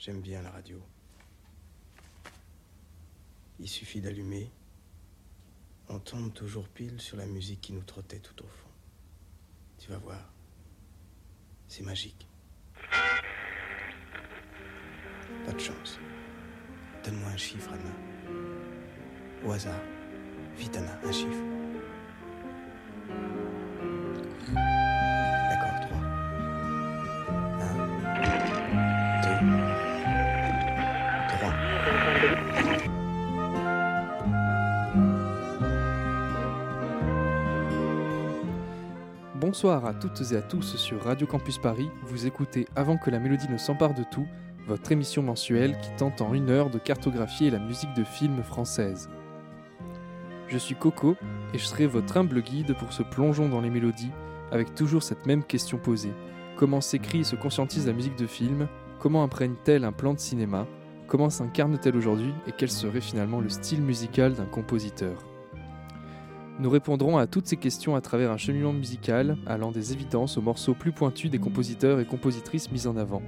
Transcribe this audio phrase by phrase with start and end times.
[0.00, 0.80] J'aime bien la radio.
[3.58, 4.50] Il suffit d'allumer.
[5.90, 8.70] On tombe toujours pile sur la musique qui nous trottait tout au fond.
[9.76, 10.32] Tu vas voir.
[11.68, 12.26] C'est magique.
[15.44, 15.98] Pas de chance.
[17.04, 17.92] Donne-moi un chiffre, Anna.
[19.44, 19.82] Au hasard.
[20.56, 21.44] Vite, Anna, un chiffre.
[39.50, 41.90] Bonsoir à toutes et à tous sur Radio Campus Paris.
[42.04, 44.28] Vous écoutez Avant que la mélodie ne s'empare de tout,
[44.68, 49.10] votre émission mensuelle qui tente en une heure de cartographier la musique de films française.
[50.46, 51.16] Je suis Coco
[51.52, 54.12] et je serai votre humble guide pour ce plongeon dans les mélodies
[54.52, 56.14] avec toujours cette même question posée.
[56.56, 58.68] Comment s'écrit et se conscientise la musique de film?
[59.00, 60.68] Comment imprègne-t-elle un plan de cinéma?
[61.08, 62.32] Comment s'incarne-t-elle aujourd'hui?
[62.46, 65.29] Et quel serait finalement le style musical d'un compositeur?
[66.60, 70.42] Nous répondrons à toutes ces questions à travers un cheminement musical allant des évidences aux
[70.42, 73.22] morceaux plus pointus des compositeurs et compositrices mis en avant,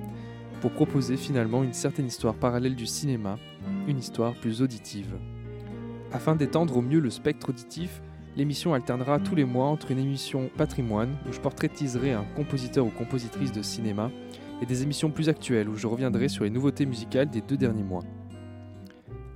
[0.60, 3.38] pour proposer finalement une certaine histoire parallèle du cinéma,
[3.88, 5.16] une histoire plus auditive.
[6.12, 8.02] Afin d'étendre au mieux le spectre auditif,
[8.36, 12.90] l'émission alternera tous les mois entre une émission patrimoine où je portraitiserai un compositeur ou
[12.90, 14.10] compositrice de cinéma
[14.60, 17.82] et des émissions plus actuelles où je reviendrai sur les nouveautés musicales des deux derniers
[17.82, 18.02] mois.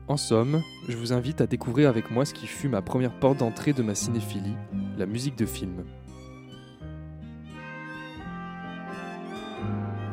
[0.09, 3.39] En somme, je vous invite à découvrir avec moi ce qui fut ma première porte
[3.39, 4.55] d'entrée de ma cinéphilie,
[4.97, 5.85] la musique de film.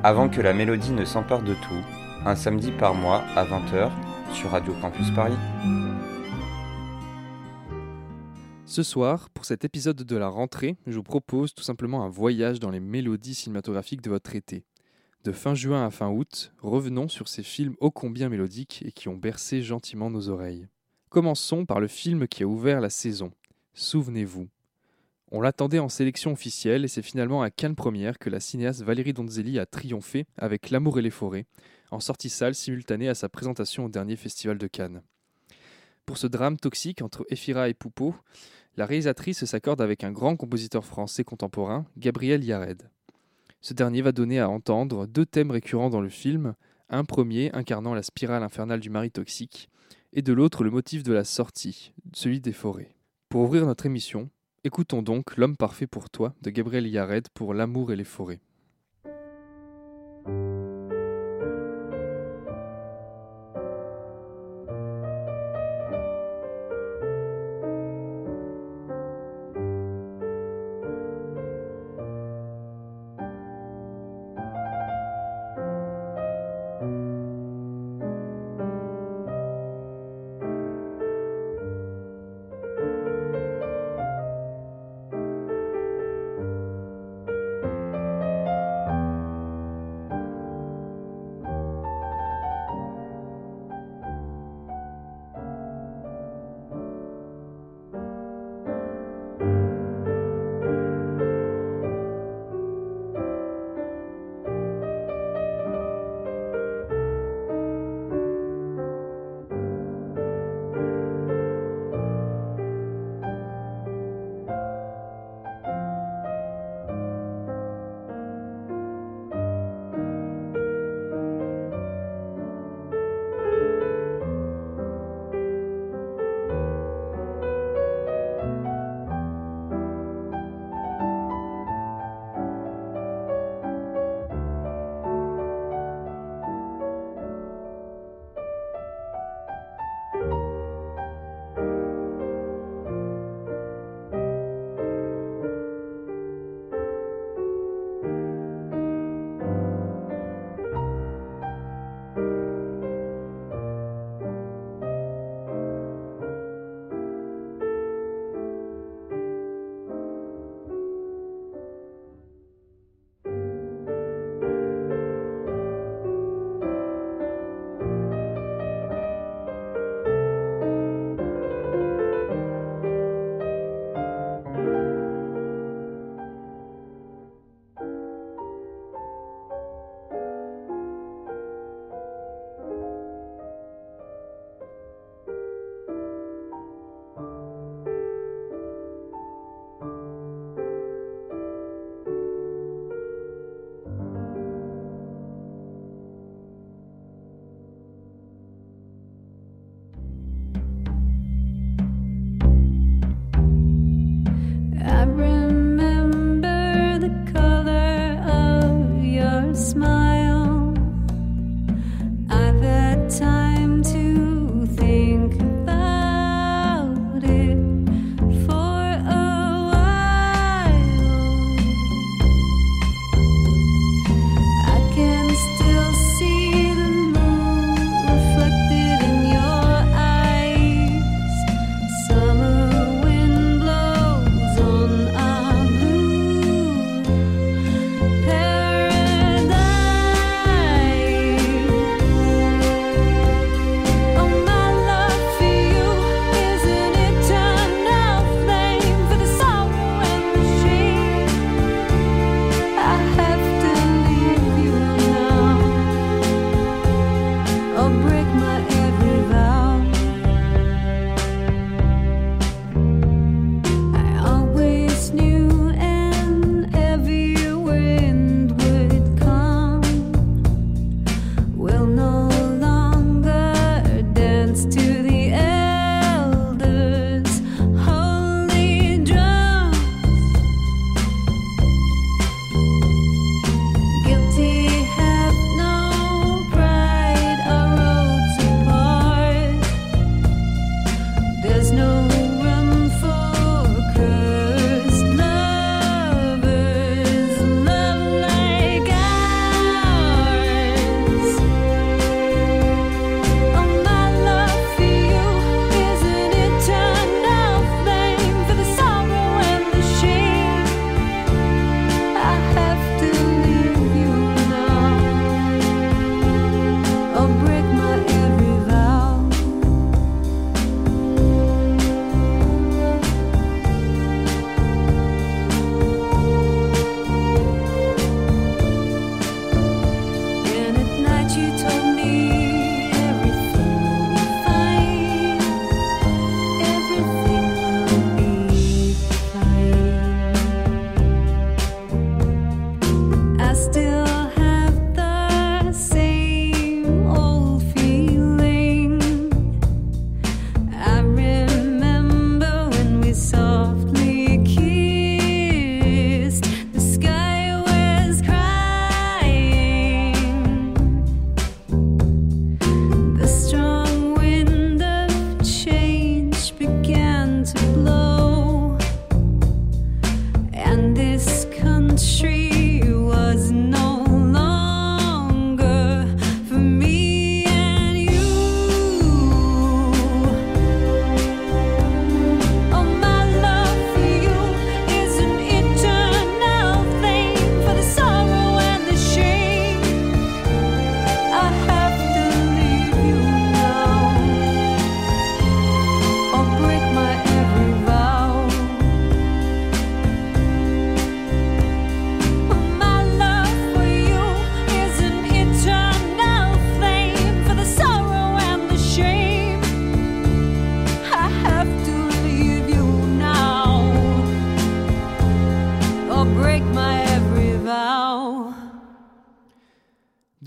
[0.01, 1.83] Avant que la mélodie ne s'empare de tout,
[2.25, 3.91] un samedi par mois à 20h
[4.33, 5.37] sur Radio Campus Paris.
[8.65, 12.59] Ce soir, pour cet épisode de la rentrée, je vous propose tout simplement un voyage
[12.59, 14.65] dans les mélodies cinématographiques de votre été.
[15.23, 19.07] De fin juin à fin août, revenons sur ces films ô combien mélodiques et qui
[19.07, 20.67] ont bercé gentiment nos oreilles.
[21.09, 23.31] Commençons par le film qui a ouvert la saison.
[23.73, 24.49] Souvenez-vous.
[25.31, 29.13] On l'attendait en sélection officielle et c'est finalement à Cannes Première que la cinéaste Valérie
[29.13, 31.45] Donzelli a triomphé avec L'amour et les forêts,
[31.89, 35.03] en sortie salle simultanée à sa présentation au dernier festival de Cannes.
[36.05, 38.13] Pour ce drame toxique entre Ephira et Poupeau,
[38.75, 42.89] la réalisatrice s'accorde avec un grand compositeur français contemporain, Gabriel Yared.
[43.63, 46.53] Ce dernier va donner à entendre deux thèmes récurrents dans le film,
[46.89, 49.69] un premier incarnant la spirale infernale du mari toxique,
[50.11, 52.93] et de l'autre le motif de la sortie, celui des forêts.
[53.29, 54.29] Pour ouvrir notre émission,
[54.65, 58.41] écoutons donc L'homme parfait pour toi de Gabriel Yared pour L'amour et les forêts.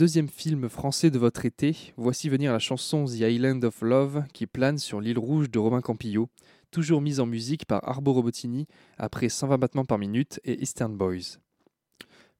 [0.06, 4.46] Deuxième film français de votre été, voici venir la chanson The Island of Love qui
[4.46, 6.28] plane sur l'île rouge de Robin Campillo,
[6.70, 11.40] toujours mise en musique par Arbo Robotini après 120 battements par minute et Eastern Boys.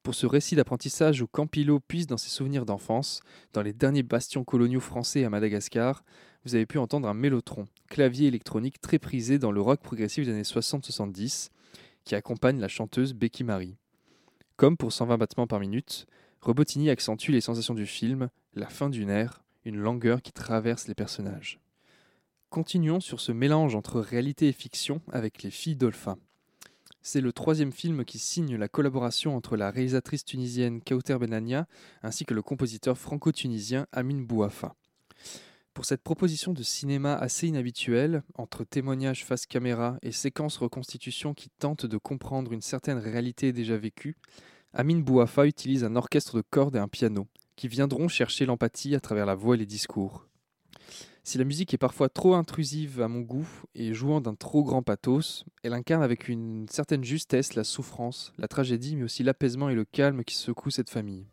[0.05, 3.19] Pour ce récit d'apprentissage où Campillo puise dans ses souvenirs d'enfance,
[3.53, 6.05] dans les derniers bastions coloniaux français à Madagascar,
[6.45, 10.31] vous avez pu entendre un mélotron, clavier électronique très prisé dans le rock progressif des
[10.31, 11.49] années 60-70,
[12.05, 13.77] qui accompagne la chanteuse Becky Marie.
[14.57, 16.07] Comme pour 120 battements par minute,
[16.41, 20.95] Robotini accentue les sensations du film, la fin d'une ère, une langueur qui traverse les
[20.95, 21.61] personnages.
[22.51, 26.17] Continuons sur ce mélange entre réalité et fiction avec Les Filles d'Olpha.
[27.03, 31.67] C'est le troisième film qui signe la collaboration entre la réalisatrice tunisienne Kauter Benania
[32.03, 34.75] ainsi que le compositeur franco-tunisien Amin Bouafa.
[35.75, 41.51] Pour cette proposition de cinéma assez inhabituelle, entre témoignages face caméra et séquences reconstitution qui
[41.51, 44.17] tentent de comprendre une certaine réalité déjà vécue,
[44.79, 49.01] Amin Bouafa utilise un orchestre de cordes et un piano, qui viendront chercher l'empathie à
[49.01, 50.29] travers la voix et les discours.
[51.25, 54.83] Si la musique est parfois trop intrusive à mon goût et jouant d'un trop grand
[54.83, 59.75] pathos, elle incarne avec une certaine justesse la souffrance, la tragédie, mais aussi l'apaisement et
[59.75, 61.25] le calme qui secouent cette famille.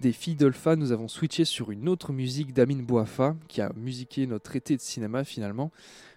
[0.00, 4.26] Des filles d'Olpha, nous avons switché sur une autre musique d'Amin Bouafa, qui a musiqué
[4.26, 5.70] notre été de cinéma finalement.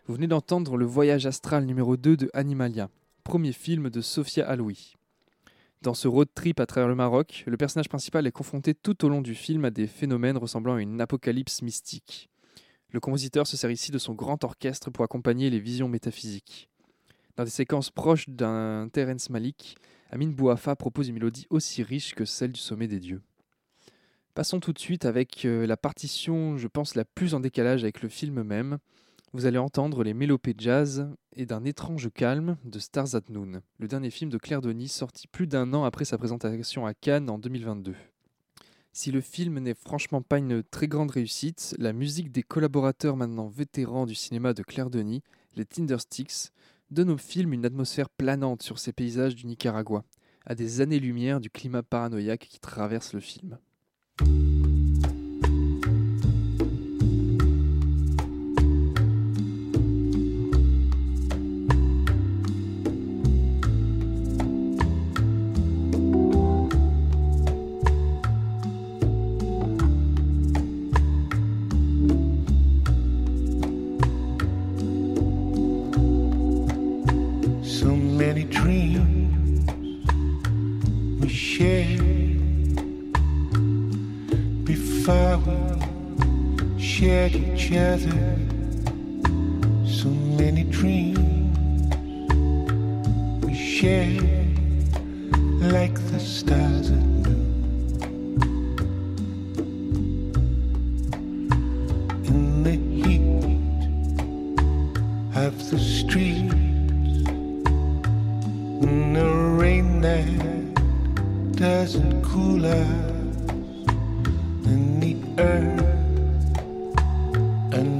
[0.07, 2.89] Vous venez d'entendre Le Voyage astral numéro 2 de Animalia,
[3.25, 4.95] premier film de Sophia Aloui.
[5.81, 9.09] Dans ce road trip à travers le Maroc, le personnage principal est confronté tout au
[9.09, 12.29] long du film à des phénomènes ressemblant à une apocalypse mystique.
[12.91, 16.69] Le compositeur se sert ici de son grand orchestre pour accompagner les visions métaphysiques.
[17.35, 19.75] Dans des séquences proches d'un Terence Malik,
[20.09, 23.21] Amin Bouafa propose une mélodie aussi riche que celle du sommet des dieux.
[24.35, 28.01] Passons tout de suite avec euh, la partition, je pense, la plus en décalage avec
[28.01, 28.79] le film même.
[29.31, 33.87] Vous allez entendre les mélopées jazz et d'un étrange calme de Stars at Noon, le
[33.87, 37.37] dernier film de Claire Denis sorti plus d'un an après sa présentation à Cannes en
[37.37, 37.93] 2022.
[38.91, 43.49] Si le film n'est franchement pas une très grande réussite, la musique des collaborateurs maintenant
[43.49, 45.21] vétérans du cinéma de Claire Denis,
[45.55, 46.51] les Tindersticks,
[46.89, 50.03] donne au film une atmosphère planante sur ces paysages du Nicaragua,
[50.43, 53.59] à des années-lumière du climat paranoïaque qui traverse le film.
[54.21, 54.52] you
[87.35, 88.37] each other.
[89.85, 91.57] So many dreams
[93.43, 94.21] we share
[95.59, 97.43] like the stars at noon.
[102.25, 103.23] In the heat
[105.35, 106.51] of the street
[108.83, 110.73] in the rain that
[111.55, 112.77] doesn't cool us
[114.65, 115.82] and the earth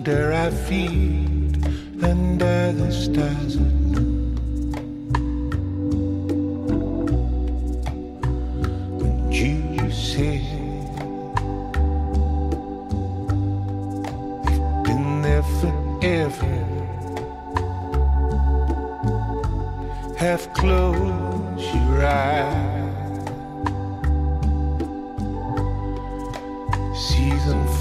[0.06, 1.56] under our feet
[2.04, 4.36] under the stars at noon.
[9.02, 10.44] And you said
[14.44, 16.54] we've been there forever.
[20.18, 22.92] half close your eyes.
[26.94, 27.30] See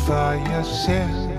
[0.07, 1.32] for yourself.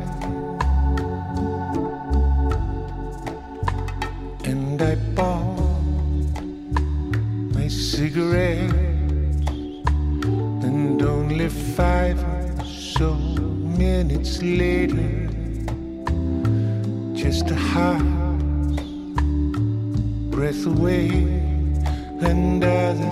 [14.44, 15.30] Later,
[17.14, 18.04] just a heart
[20.32, 21.10] breath away
[22.22, 23.12] under the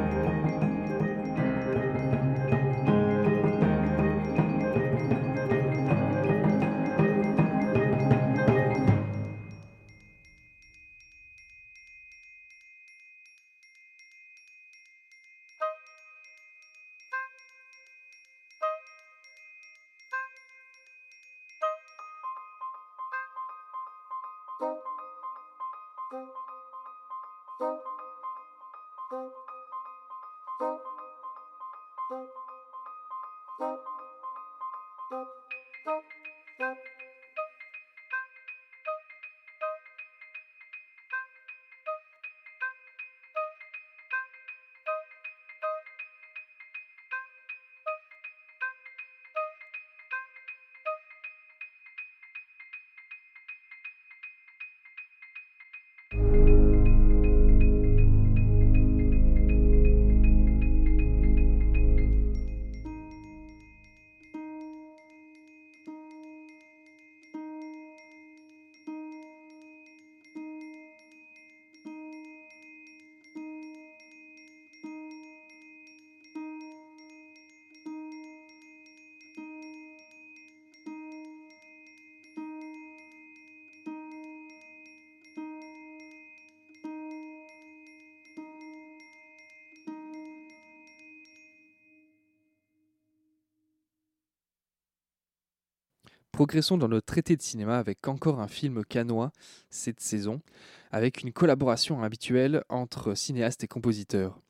[96.41, 99.31] Progressons dans notre traité de cinéma avec encore un film canois
[99.69, 100.41] cette saison,
[100.89, 104.41] avec une collaboration habituelle entre cinéastes et compositeurs.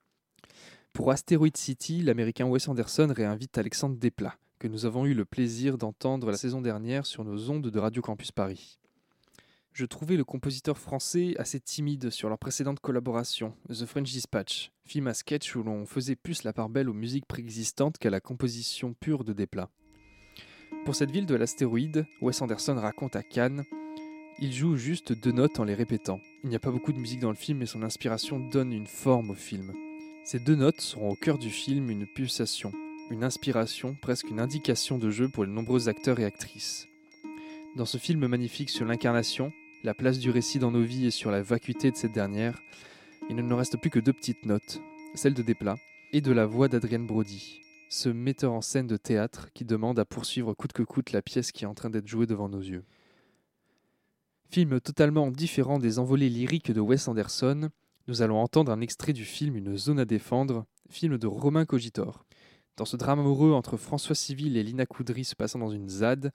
[0.94, 5.78] Pour Asteroid City, l'américain Wes Anderson réinvite Alexandre Desplat, que nous avons eu le plaisir
[5.78, 8.80] d'entendre la saison dernière sur nos ondes de Radio Campus Paris.
[9.74, 15.08] Je trouvais le compositeur français assez timide sur leur précédente collaboration, The French Dispatch, film
[15.08, 18.94] à sketch où l'on faisait plus la part belle aux musiques préexistantes qu'à la composition
[18.94, 19.70] pure de Desplat.
[20.86, 23.66] Pour cette ville de l'astéroïde, Wes Anderson raconte à Cannes
[24.40, 26.20] Il joue juste deux notes en les répétant.
[26.44, 28.88] Il n'y a pas beaucoup de musique dans le film, mais son inspiration donne une
[28.88, 29.74] forme au film.
[30.24, 32.72] Ces deux notes seront au cœur du film une pulsation,
[33.12, 36.88] une inspiration, presque une indication de jeu pour les nombreux acteurs et actrices.
[37.76, 41.30] Dans ce film magnifique sur l'incarnation, la place du récit dans nos vies et sur
[41.30, 42.60] la vacuité de cette dernière,
[43.30, 44.82] il ne nous reste plus que deux petites notes,
[45.14, 45.78] celle de Desplat
[46.12, 47.62] et de la voix d'Adrienne Brody,
[47.92, 51.52] ce metteur en scène de théâtre qui demande à poursuivre coûte que coûte la pièce
[51.52, 52.86] qui est en train d'être jouée devant nos yeux.
[54.50, 57.70] Film totalement différent des envolées lyriques de Wes Anderson,
[58.08, 62.26] nous allons entendre un extrait du film Une zone à défendre, film de Romain Cogitor.
[62.78, 66.32] Dans ce drame amoureux entre François Civil et Lina Coudry se passant dans une ZAD,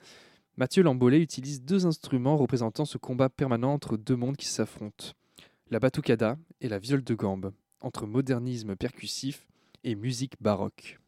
[0.59, 5.12] Mathieu Lambollet utilise deux instruments représentant ce combat permanent entre deux mondes qui s'affrontent
[5.71, 9.49] la batucada et la viole de gambe, entre modernisme percussif
[9.85, 11.01] et musique baroque.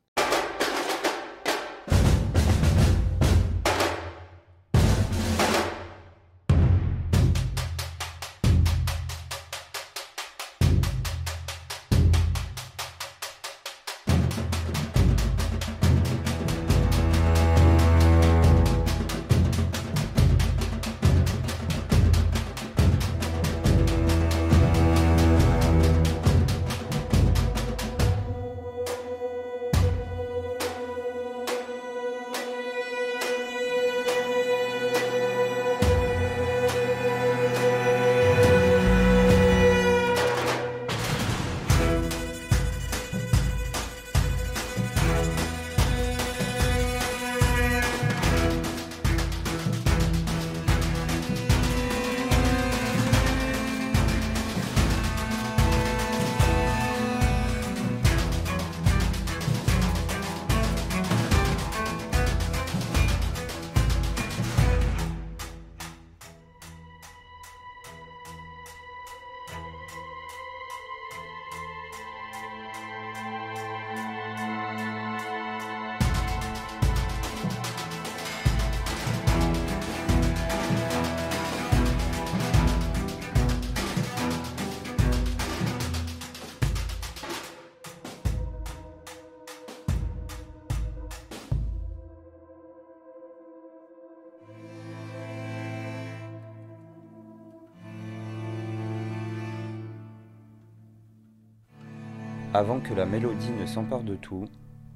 [102.59, 104.47] Avant que la mélodie ne s'empare de tout,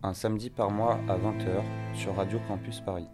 [0.03, 1.63] un samedi par mois à 20h
[1.95, 3.07] sur Radio Campus Paris.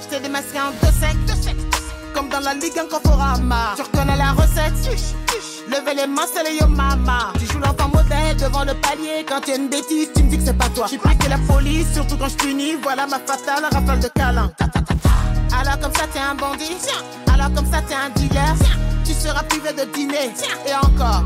[0.00, 1.54] Je t'ai démasqué en deux secs, deux secs,
[2.12, 3.74] comme dans la Ligue Inconforama.
[3.76, 5.23] Tu reconnais la recette?
[5.74, 7.32] Levez les mains, c'est yo mama.
[7.36, 9.26] Tu joues l'enfant modèle devant le palier.
[9.28, 10.86] Quand tu as une bêtise, tu me dis que c'est pas toi.
[10.88, 12.76] J'ai plus que la police, surtout quand je punis.
[12.80, 14.52] Voilà ma fatale rafale de câlin.
[15.60, 16.76] Alors comme ça t'es un bandit.
[17.32, 18.54] Alors comme ça t'es un dealer.
[19.04, 20.32] Tu seras privé de dîner.
[20.64, 21.24] Et encore.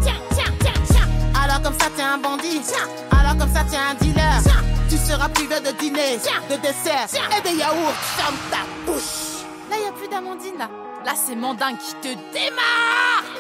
[1.45, 2.63] Alors comme ça t'es un bandit.
[3.11, 4.41] Alors comme ça t'es un dealer.
[4.89, 6.17] Tu seras privé de dîner,
[6.49, 7.07] de dessert
[7.37, 7.93] et de yaourts.
[8.17, 9.45] Ferme ta bouche.
[9.69, 10.71] Là, y a plus d'Amandine, là.
[11.05, 13.38] Là, c'est Mandin qui te démarre.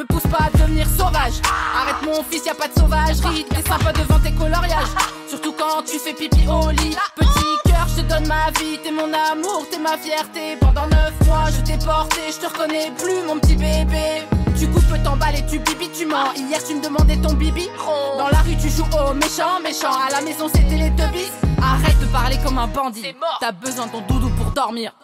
[0.00, 1.42] Me pousse pas à devenir sauvage.
[1.76, 3.44] Arrête mon fils, y a pas de sauvagerie.
[3.50, 4.88] T'es sympa devant tes coloriages.
[5.28, 6.96] Surtout quand tu fais pipi au lit.
[7.16, 8.78] Petit cœur, je te donne ma vie.
[8.82, 10.56] T'es mon amour, t'es ma fierté.
[10.58, 12.32] Pendant neuf mois, je t'ai porté.
[12.32, 14.22] Je te reconnais plus, mon petit bébé.
[14.58, 16.32] Tu coupes, t'emballes tu bibi, tu mens.
[16.34, 17.68] Hier, tu me demandais ton bibi.
[18.16, 19.92] Dans la rue, tu joues au méchant, méchant.
[19.92, 21.30] À la maison, c'était les deux bis.
[21.62, 23.14] Arrête de parler comme un bandit.
[23.38, 24.94] T'as besoin de ton doudou pour dormir.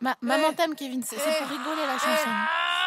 [0.00, 2.30] Ma- maman t'aime, Kevin, c'est c'est pour rigoler la chanson.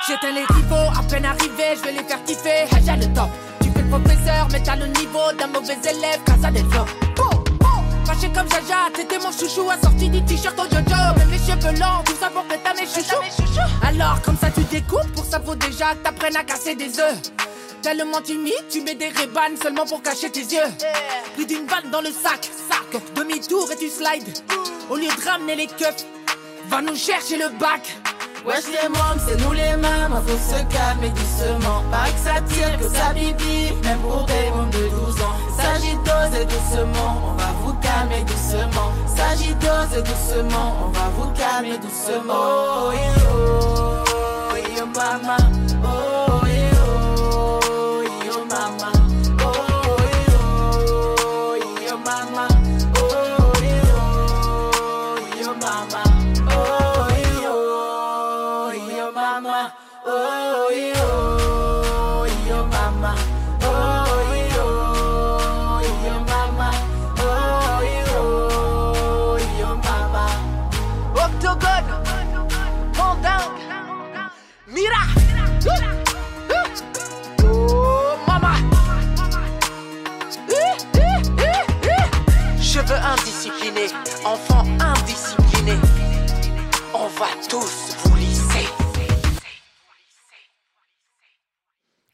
[0.07, 2.65] J'éteins les rivaux, à peine arrivé, je vais les faire kiffer.
[2.71, 3.29] Ah, j'ai le temps.
[3.61, 6.19] Tu fais le professeur, mais t'as le niveau d'un mauvais élève,
[6.53, 6.85] del Flow.
[7.15, 8.03] Bon, bon.
[8.03, 11.01] Fâché comme Jaja, t'étais mon chouchou, assorti du t-shirt au jojo.
[11.17, 13.61] Mais mes cheveux longs, tout ça pour que t'as mes chouchous.
[13.83, 17.21] Alors, comme ça, tu découpes, pour ça faut déjà que t'apprennes à casser des œufs.
[17.83, 20.69] Tellement timide, tu mets des rébanes seulement pour cacher tes yeux.
[21.35, 23.01] Plus d'une balle dans le sac, sac.
[23.13, 24.35] Demi-tour et tu slides.
[24.89, 26.05] Au lieu de ramener les keufs,
[26.69, 27.81] va nous chercher le bac.
[28.43, 31.83] Wesh les mômes, c'est nous les mêmes, faut se calmer doucement.
[31.91, 35.35] Pareil que ça tire, que ça bibi, même pour des mômes de 12 ans.
[35.57, 38.91] S'agit d'oser doucement, on va vous calmer doucement.
[39.15, 42.33] S'agit d'oser doucement, on va vous calmer doucement.
[42.33, 42.91] Oh.
[45.83, 46.10] Oh,
[87.51, 88.65] tous vous lisser.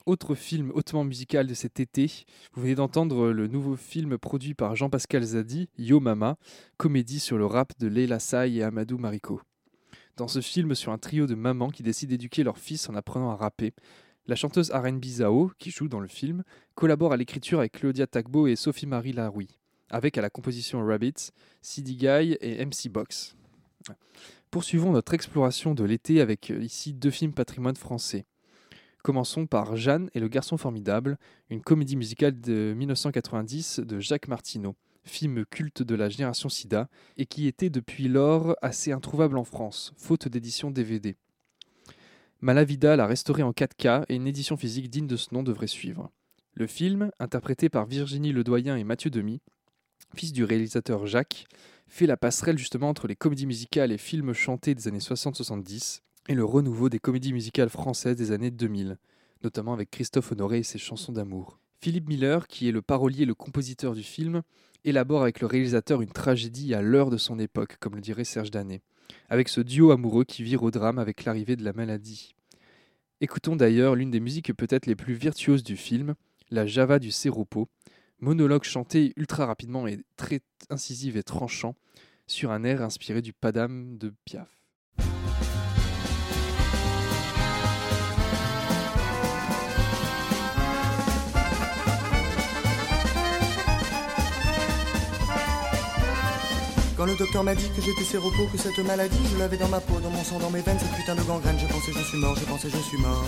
[0.08, 4.76] Autre film hautement musical de cet été, vous venez d'entendre le nouveau film produit par
[4.76, 6.38] Jean-Pascal Zadi, Yo Mama,
[6.78, 9.40] comédie sur le rap de Leila Say et Amadou Mariko.
[10.16, 13.30] Dans ce film sur un trio de mamans qui décident d'éduquer leur fils en apprenant
[13.30, 13.76] à rapper,
[14.26, 18.48] la chanteuse R&B Zao, qui joue dans le film, collabore à l'écriture avec Claudia Tagbo
[18.48, 19.60] et Sophie-Marie Laroui,
[19.92, 21.30] avec à la composition Rabbits,
[21.62, 23.38] CD Guy et MC Box.
[24.50, 28.26] Poursuivons notre exploration de l'été avec euh, ici deux films patrimoine français.
[29.04, 31.18] Commençons par Jeanne et le garçon formidable,
[31.50, 37.26] une comédie musicale de 1990 de Jacques Martineau, film culte de la génération SIDA et
[37.26, 41.18] qui était depuis lors assez introuvable en France, faute d'édition DVD.
[42.40, 46.12] Malavida l'a restauré en 4K et une édition physique digne de ce nom devrait suivre.
[46.54, 49.42] Le film, interprété par Virginie Ledoyen et Mathieu Demy,
[50.16, 51.46] fils du réalisateur Jacques,
[51.88, 56.34] fait la passerelle justement entre les comédies musicales et films chantés des années 60-70 et
[56.34, 58.98] le renouveau des comédies musicales françaises des années 2000,
[59.44, 61.60] notamment avec Christophe Honoré et ses chansons d'amour.
[61.80, 64.42] Philippe Miller, qui est le parolier et le compositeur du film,
[64.84, 68.52] élabore avec le réalisateur une tragédie à l'heure de son époque, comme le dirait Serge
[68.52, 68.82] Danet,
[69.30, 72.36] avec ce duo amoureux qui vire au drame avec l'arrivée de la maladie.
[73.22, 76.16] Écoutons d'ailleurs l'une des musiques peut-être les plus virtuoses du film,
[76.52, 77.68] la Java du Séropo,
[78.20, 81.76] monologue chanté ultra rapidement et très incisif et tranchant
[82.26, 84.57] sur un air inspiré du Padam de Piaf.
[96.98, 99.80] Quand le docteur m'a dit que j'étais séropos, que cette maladie, je l'avais dans ma
[99.80, 102.18] peau, dans mon sang, dans mes veines, cette putain de gangrène, j'ai pensé je suis
[102.18, 103.24] mort, j'ai pensé je suis mort.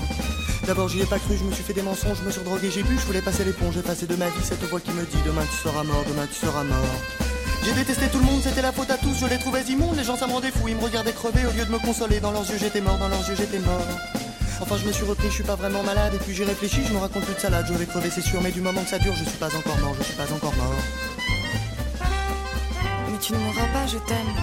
[0.66, 2.72] D'abord j'y ai pas cru, je me suis fait des mensonges, je me suis drogué,
[2.72, 5.04] j'ai bu, je voulais passer l'éponge, j'ai passé de ma vie cette voix qui me
[5.04, 6.96] dit demain tu seras mort, demain tu seras mort.
[7.64, 10.04] J'ai détesté tout le monde, c'était la faute à tous, je les trouvais immondes, les
[10.04, 12.32] gens ça me rendait fou, ils me regardaient crever, au lieu de me consoler, dans
[12.32, 13.86] leurs yeux j'étais mort, dans leurs yeux j'étais mort.
[14.62, 16.94] Enfin je me suis repris, je suis pas vraiment malade, et puis j'ai réfléchi, je
[16.94, 18.98] me raconte plus de salade, je vais crever c'est sûr, mais du moment que ça
[18.98, 20.74] dure, je suis pas encore mort, je suis pas encore mort.
[23.30, 24.34] Tu ne mourras pas, je t'aime.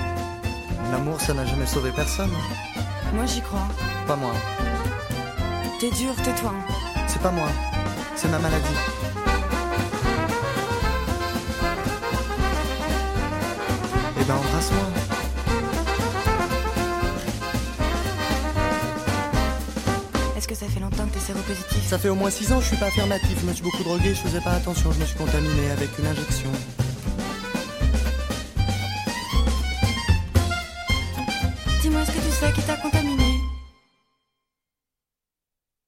[0.92, 2.30] L'amour, ça n'a jamais sauvé personne.
[2.30, 2.82] Hein.
[3.14, 3.66] Moi, j'y crois.
[4.06, 4.30] Pas moi.
[5.80, 6.54] T'es dur, tais-toi.
[7.08, 7.48] C'est pas moi.
[8.14, 8.64] C'est ma maladie.
[14.20, 14.86] Eh ben, embrasse-moi.
[20.36, 22.68] Est-ce que ça fait longtemps que t'es séropositif Ça fait au moins 6 ans, je
[22.68, 23.36] suis pas affirmatif.
[23.40, 26.06] Je me suis beaucoup drogué, je faisais pas attention, je me suis contaminé avec une
[26.06, 26.52] injection.
[32.36, 32.60] Qui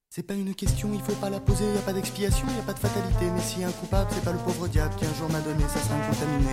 [0.09, 2.63] C'est pas une question, il faut pas la poser, y a pas d'expiation, y a
[2.63, 3.27] pas de fatalité.
[3.35, 5.79] Mais si un coupable, c'est pas le pauvre diable qui un jour m'a donné, ça
[5.79, 6.51] sera un contaminé.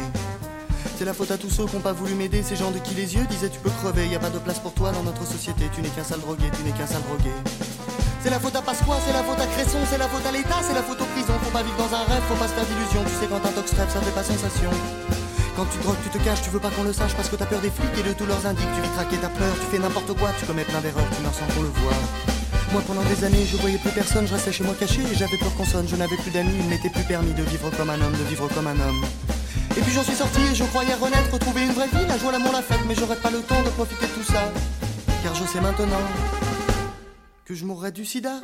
[0.97, 2.93] C'est la faute à tous ceux qui ont pas voulu m'aider, ces gens de qui
[2.93, 5.25] les yeux disaient tu peux crever, y a pas de place pour toi dans notre
[5.25, 7.31] société, tu n'es qu'un sale drogué, tu n'es qu'un sale drogué.
[8.21, 10.59] C'est la faute à Pasqua, c'est la faute à Cresson, c'est la faute à l'État,
[10.61, 11.39] c'est la faute aux prisons.
[11.41, 13.03] Faut pas vivre dans un rêve, faut pas se faire d'illusions.
[13.05, 14.71] Tu sais, quand un tox rêve, ça fait pas sensation.
[15.55, 17.45] Quand tu drogues, tu te caches, tu veux pas qu'on le sache parce que t'as
[17.45, 18.65] peur des flics et de tous leurs indices.
[18.75, 21.33] Tu vis traquer ta peur, tu fais n'importe quoi, tu commets plein d'erreurs, tu meurs
[21.33, 21.95] sans qu'on le voit.
[22.73, 25.37] Moi pendant des années je voyais plus personne, je restais chez moi caché et j'avais
[25.37, 28.01] peur qu'on sonne, je n'avais plus d'amis, il n'était plus permis de vivre comme un
[28.01, 29.05] homme, de vivre comme un homme.
[29.77, 32.51] Et puis j'en suis sorti je croyais renaître, retrouver une vraie vie, la joie, l'amour,
[32.51, 34.51] la fête, mais j'aurais pas le temps de profiter de tout ça.
[35.23, 36.03] Car je sais maintenant
[37.45, 38.41] que je mourrais du sida.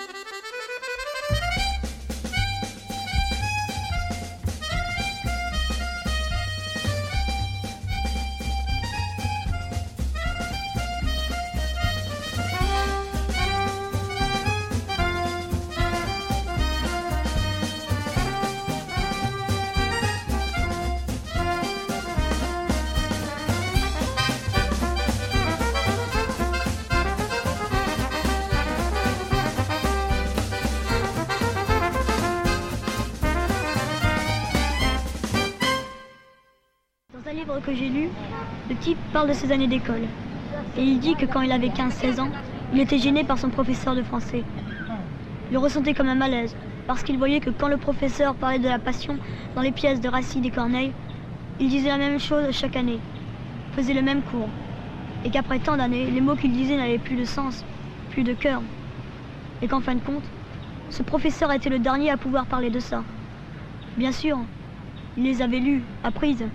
[37.60, 38.10] Que j'ai lu,
[38.70, 40.04] le type parle de ses années d'école.
[40.78, 42.30] Et il dit que quand il avait 15-16 ans,
[42.74, 44.44] il était gêné par son professeur de français.
[45.52, 46.56] Il ressentait comme un malaise,
[46.88, 49.18] parce qu'il voyait que quand le professeur parlait de la passion
[49.56, 50.94] dans les pièces de Racine et Corneille,
[51.60, 53.00] il disait la même chose chaque année,
[53.74, 54.50] faisait le même cours.
[55.26, 57.66] Et qu'après tant d'années, les mots qu'il disait n'avaient plus de sens,
[58.12, 58.62] plus de cœur.
[59.62, 60.24] Et qu'en fin de compte,
[60.90, 63.04] ce professeur était le dernier à pouvoir parler de ça.
[63.98, 64.40] Bien sûr,
[65.18, 66.46] il les avait lus, apprises,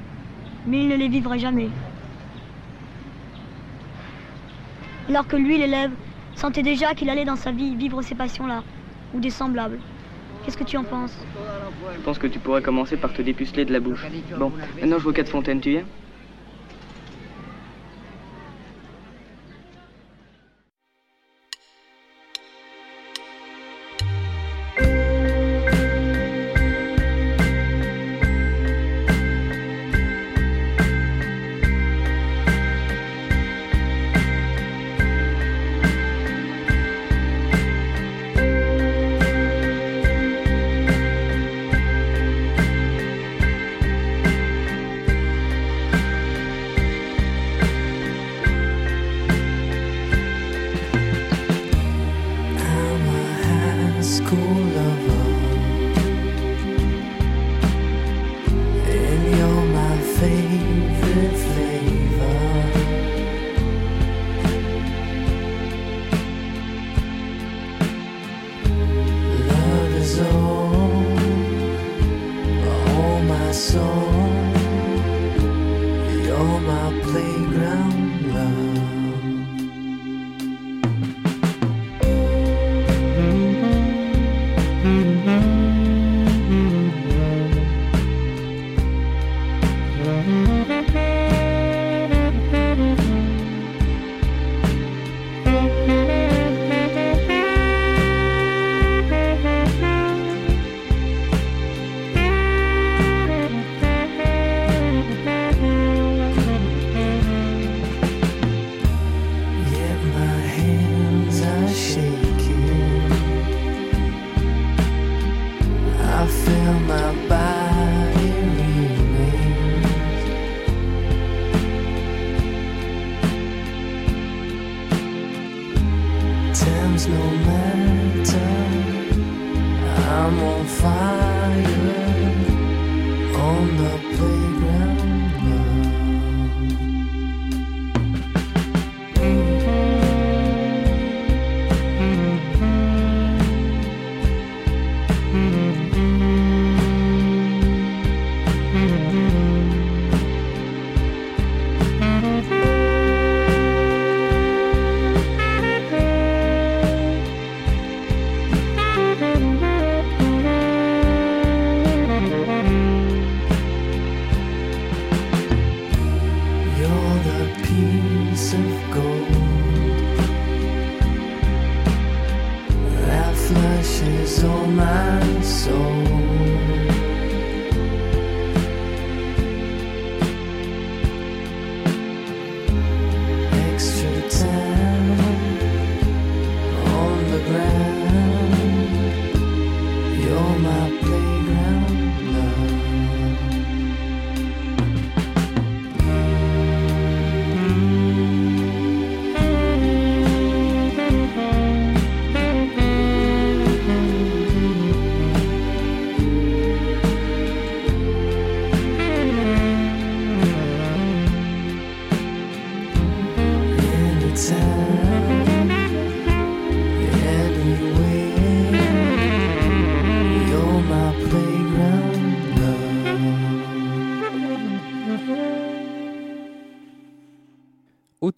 [0.66, 1.68] mais il ne les vivrait jamais.
[5.08, 5.92] Alors que lui, l'élève,
[6.34, 8.62] sentait déjà qu'il allait dans sa vie vivre ces passions-là,
[9.14, 9.78] ou des semblables.
[10.44, 11.16] Qu'est-ce que tu en penses?
[11.94, 14.10] Je pense que tu pourrais commencer par te dépuceler de la bouche.
[14.36, 15.86] Bon, maintenant je vois quatre fontaines, tu viens?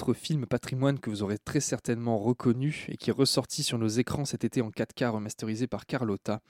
[0.08, 3.88] Autre film patrimoine que vous aurez très certainement reconnu et qui est ressorti sur nos
[3.88, 6.40] écrans cet été en 4K remasterisé par Carlotta.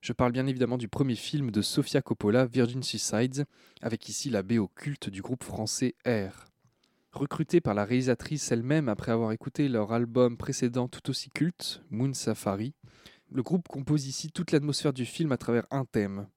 [0.00, 3.46] Je parle bien évidemment du premier film de Sofia Coppola, Virgin Suicides,
[3.82, 6.44] avec ici la BO culte du groupe français R.
[7.10, 12.14] Recruté par la réalisatrice elle-même après avoir écouté leur album précédent tout aussi culte, Moon
[12.14, 12.74] Safari,
[13.32, 16.28] le groupe compose ici toute l'atmosphère du film à travers un thème,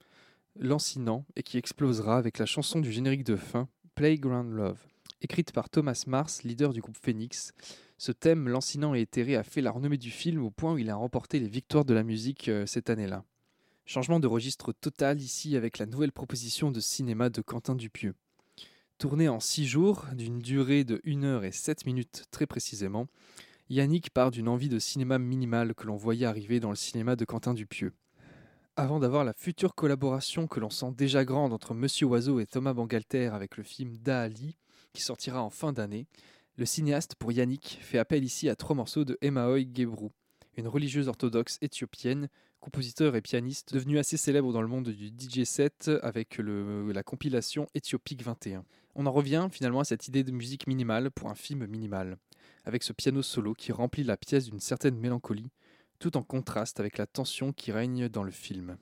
[0.59, 4.92] lancinant et qui explosera avec la chanson du générique de fin, Playground Love.
[5.23, 7.53] Écrite par Thomas Mars, leader du groupe Phoenix,
[7.97, 10.89] ce thème lancinant et éthéré a fait la renommée du film au point où il
[10.89, 13.23] a remporté les victoires de la musique euh, cette année-là.
[13.85, 18.15] Changement de registre total ici avec la nouvelle proposition de cinéma de Quentin Dupieux.
[18.97, 23.07] Tourné en 6 jours, d'une durée de 1 heure et 7 minutes très précisément,
[23.69, 27.23] Yannick part d'une envie de cinéma minimale que l'on voyait arriver dans le cinéma de
[27.23, 27.93] Quentin Dupieux.
[28.75, 32.73] Avant d'avoir la future collaboration que l'on sent déjà grande entre Monsieur Oiseau et Thomas
[32.73, 34.57] Bangalter avec le film Dali,
[34.93, 36.07] qui sortira en fin d'année,
[36.57, 40.11] le cinéaste pour Yannick fait appel ici à trois morceaux de Emaoy Gebrou,
[40.57, 42.29] une religieuse orthodoxe éthiopienne,
[42.61, 47.67] compositeur et pianiste devenue assez célèbre dans le monde du DJ set avec la compilation
[47.75, 48.65] Éthiopique 21.
[48.95, 52.17] On en revient finalement à cette idée de musique minimale pour un film minimal,
[52.65, 55.51] avec ce piano solo qui remplit la pièce d'une certaine mélancolie,
[55.99, 58.77] tout en contraste avec la tension qui règne dans le film.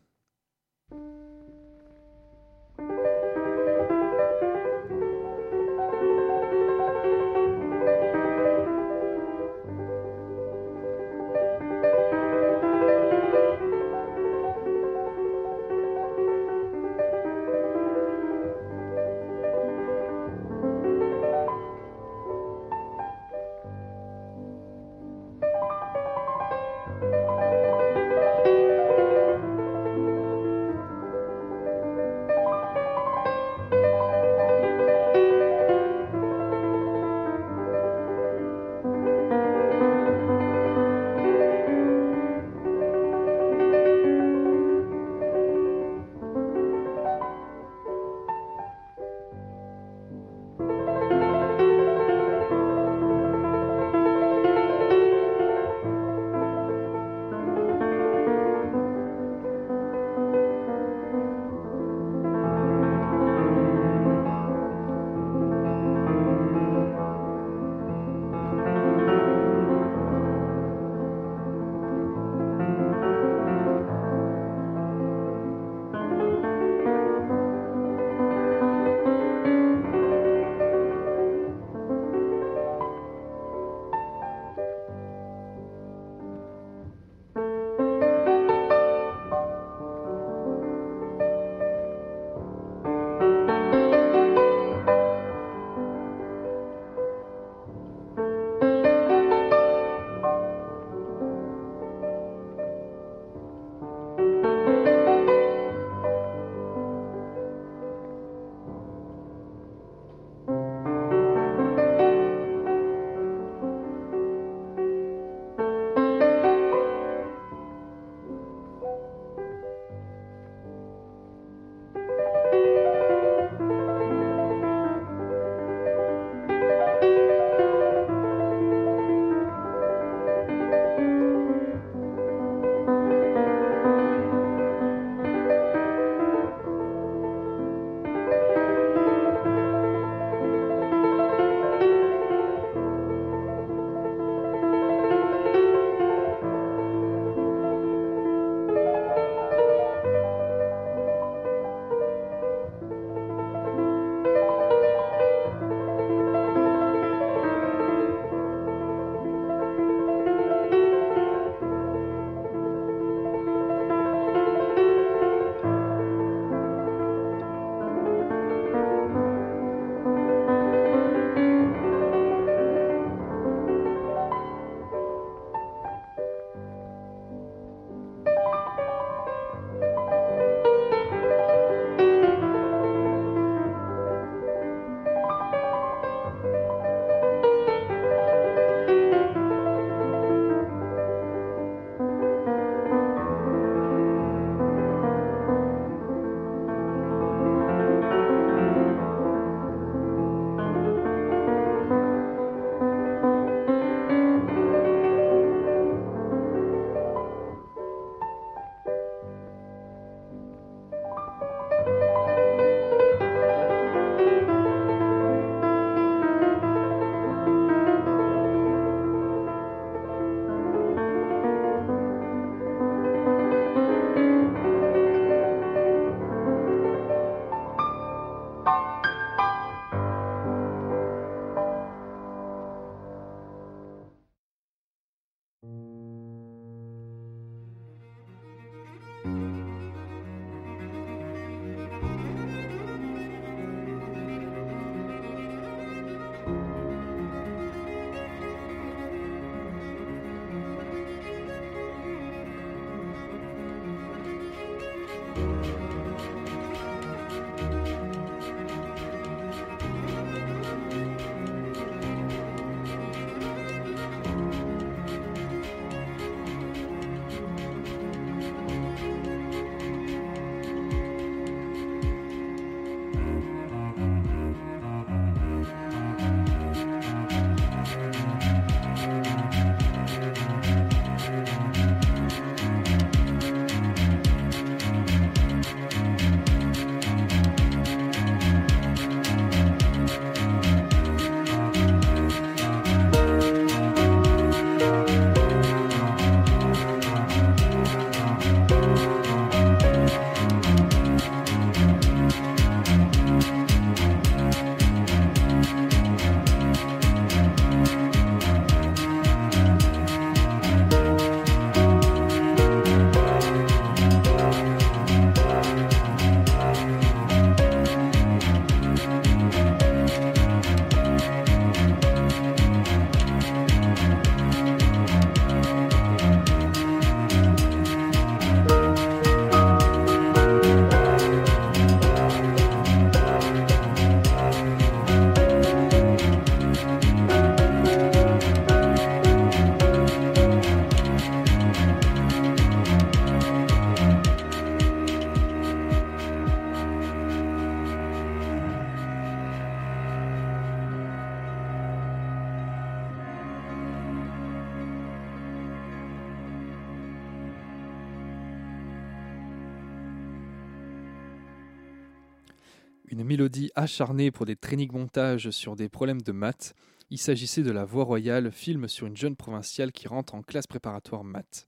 [363.76, 366.74] Acharnée pour des training montages sur des problèmes de maths,
[367.09, 370.67] il s'agissait de La Voix Royale, film sur une jeune provinciale qui rentre en classe
[370.67, 371.67] préparatoire maths.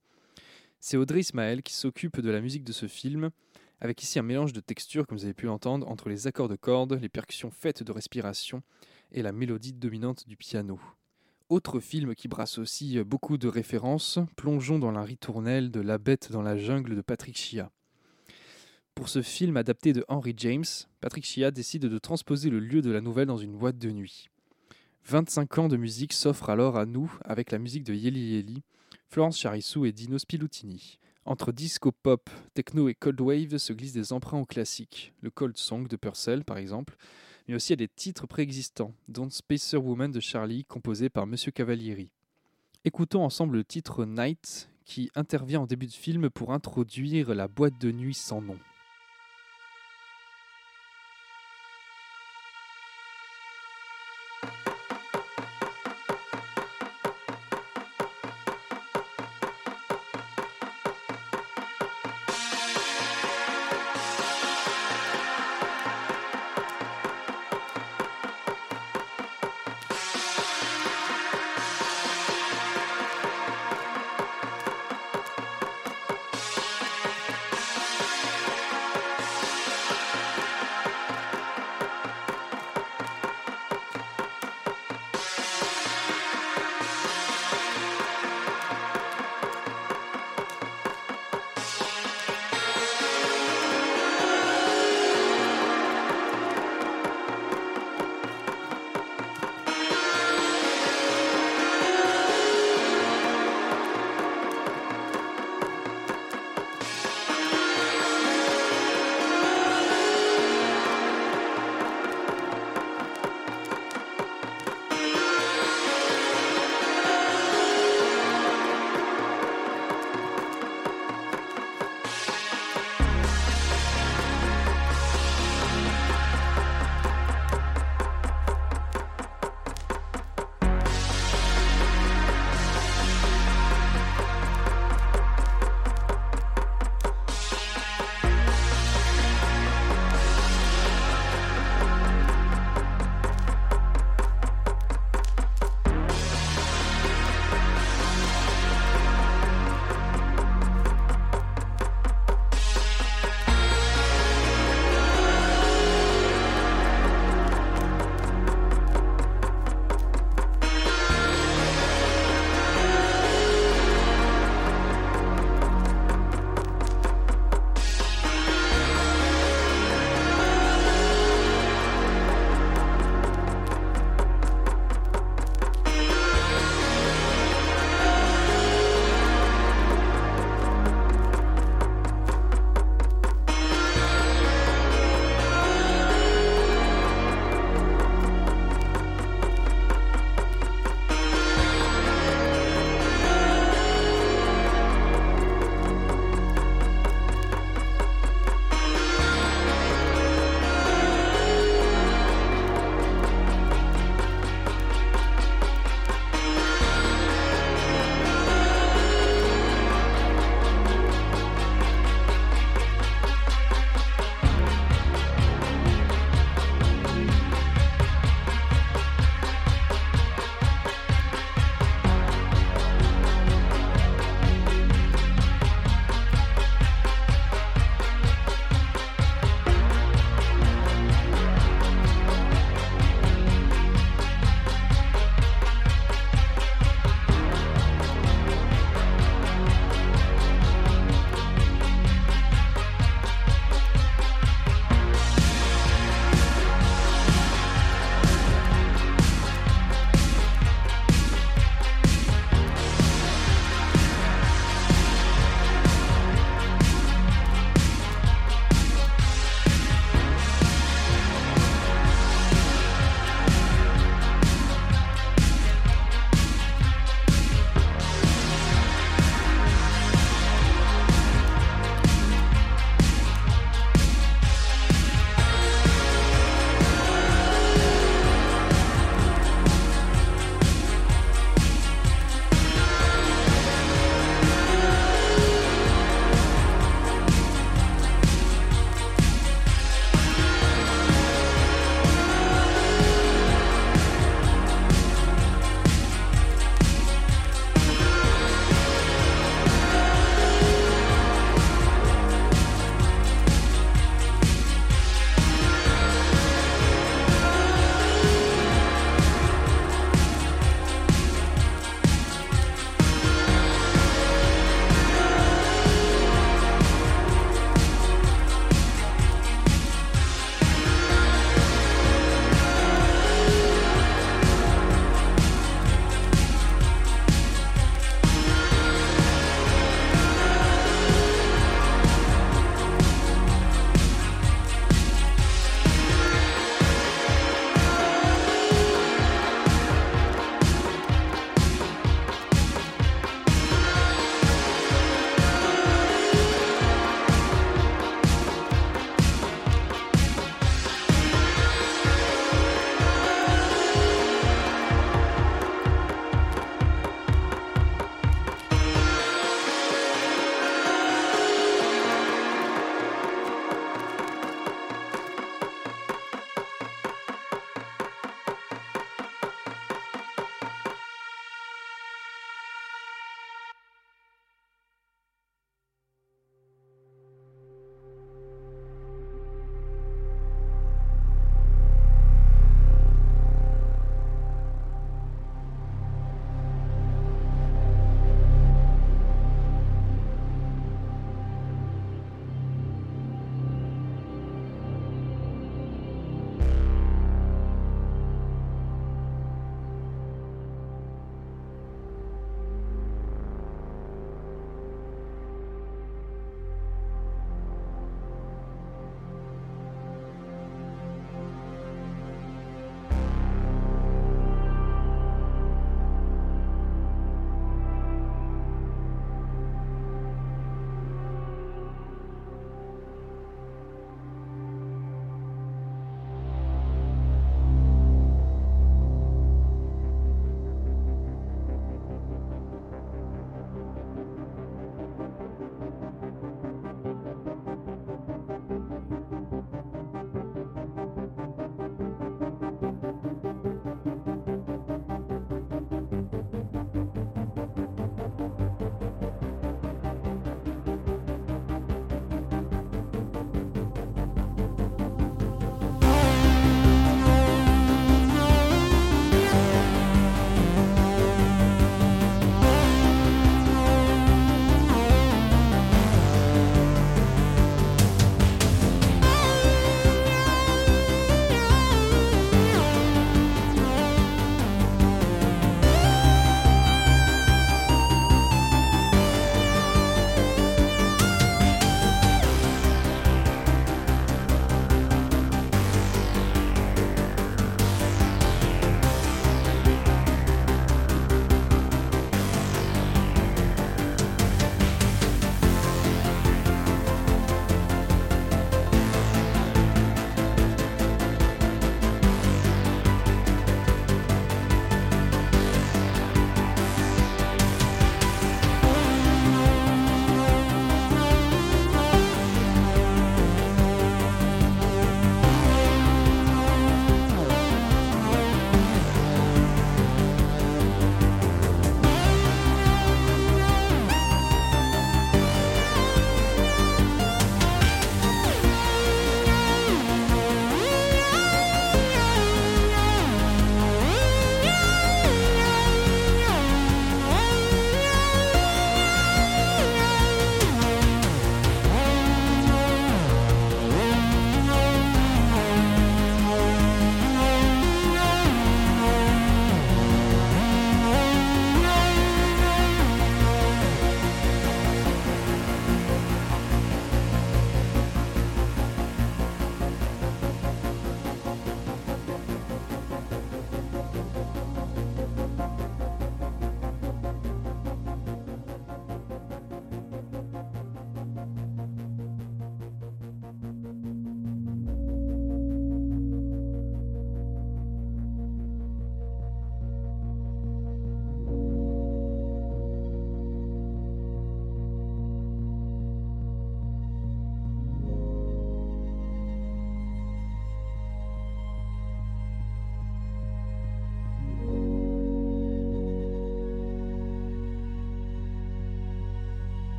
[0.79, 3.29] C'est Audrey Ismaël qui s'occupe de la musique de ce film,
[3.79, 6.55] avec ici un mélange de textures, comme vous avez pu l'entendre, entre les accords de
[6.55, 8.63] cordes, les percussions faites de respiration
[9.11, 10.79] et la mélodie dominante du piano.
[11.49, 16.31] Autre film qui brasse aussi beaucoup de références, plongeons dans la ritournelle de La bête
[16.31, 17.71] dans la jungle de Patrick Chia.
[18.95, 20.65] Pour ce film adapté de Henry James,
[21.01, 24.29] Patrick Chia décide de transposer le lieu de la nouvelle dans une boîte de nuit.
[25.05, 28.63] 25 ans de musique s'offrent alors à nous avec la musique de Yeli Yeli,
[29.09, 30.99] Florence Charissou et Dino Spilutini.
[31.25, 35.57] Entre disco pop, techno et cold wave se glissent des emprunts au classique, le Cold
[35.57, 36.95] Song de Purcell par exemple,
[37.47, 42.09] mais aussi à des titres préexistants, dont Spacer Woman de Charlie composé par Monsieur Cavalieri.
[42.85, 47.79] Écoutons ensemble le titre Night qui intervient en début de film pour introduire la boîte
[47.79, 48.59] de nuit sans nom.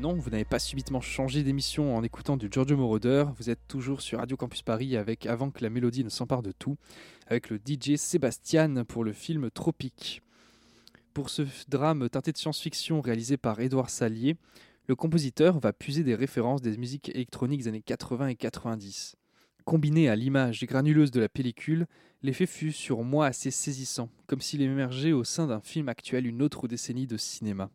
[0.00, 3.26] Non, vous n'avez pas subitement changé d'émission en écoutant du Giorgio Moroder.
[3.36, 6.52] Vous êtes toujours sur Radio Campus Paris avec Avant que la mélodie ne s'empare de
[6.52, 6.78] tout,
[7.26, 10.22] avec le DJ Sébastien pour le film Tropique.
[11.12, 14.38] Pour ce drame teinté de science-fiction réalisé par Édouard Salier,
[14.86, 19.16] le compositeur va puiser des références des musiques électroniques des années 80 et 90.
[19.66, 21.86] Combiné à l'image granuleuse de la pellicule,
[22.22, 26.40] l'effet fut sur moi assez saisissant, comme s'il émergeait au sein d'un film actuel une
[26.40, 27.70] autre décennie de cinéma.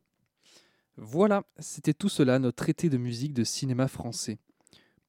[0.98, 4.38] Voilà, c'était tout cela notre traité de musique de cinéma français.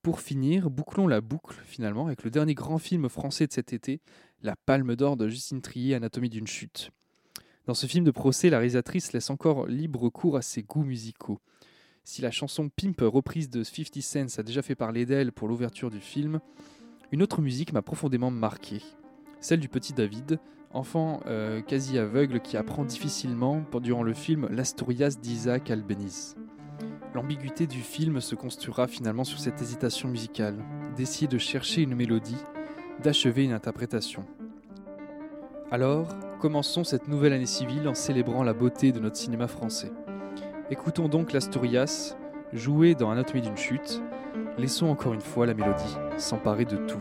[0.03, 4.01] Pour finir, bouclons la boucle finalement avec le dernier grand film français de cet été,
[4.43, 6.91] La Palme d'Or de Justine Trier, Anatomie d'une chute.
[7.67, 11.39] Dans ce film de procès, la réalisatrice laisse encore libre cours à ses goûts musicaux.
[12.03, 15.91] Si la chanson Pimp reprise de 50 Cent a déjà fait parler d'elle pour l'ouverture
[15.91, 16.41] du film,
[17.13, 18.83] une autre musique m'a profondément marqué.
[19.41, 20.41] Celle du petit David,
[20.77, 26.37] enfant euh, quasi aveugle qui apprend difficilement durant le film L'Asturias d'Isaac Albeniz.
[27.15, 30.57] L'ambiguïté du film se construira finalement sur cette hésitation musicale,
[30.95, 32.37] d'essayer de chercher une mélodie,
[33.03, 34.25] d'achever une interprétation.
[35.71, 36.09] Alors,
[36.41, 39.93] commençons cette nouvelle année civile en célébrant la beauté de notre cinéma français.
[40.71, 42.17] Écoutons donc l'Asturias,
[42.53, 44.03] joué dans Anatomie d'une chute.
[44.59, 47.01] Laissons encore une fois la mélodie s'emparer de tout.